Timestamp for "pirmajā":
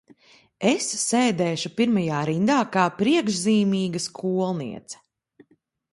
1.81-2.23